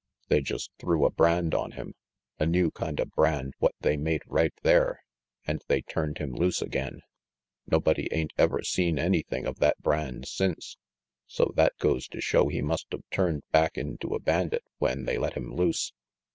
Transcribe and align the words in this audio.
They 0.29 0.41
just 0.41 0.71
threw 0.79 1.05
a 1.05 1.11
brand 1.11 1.53
on 1.53 1.73
him, 1.73 1.93
a 2.39 2.45
new 2.47 2.71
kind 2.71 2.99
of 2.99 3.11
brand 3.11 3.53
what 3.59 3.75
they 3.81 3.97
made 3.97 4.23
right 4.25 4.51
there, 4.63 5.03
and 5.45 5.61
they 5.67 5.83
turned 5.83 6.17
him 6.17 6.33
loose 6.33 6.59
again. 6.59 7.01
Nobody 7.67 8.11
ain't 8.11 8.33
ever 8.35 8.63
seen 8.63 8.97
anything 8.97 9.45
of 9.45 9.59
that 9.59 9.77
brand 9.77 10.27
since, 10.27 10.75
so 11.27 11.53
that 11.55 11.77
goes 11.77 12.07
to 12.07 12.19
show 12.19 12.47
he 12.47 12.63
must 12.63 12.91
of 12.95 13.03
turned 13.11 13.43
back 13.51 13.77
into 13.77 14.15
a 14.15 14.19
bandit 14.19 14.63
when 14.79 15.05
they 15.05 15.19
let 15.19 15.33
him 15.35 15.53
loose. 15.53 15.93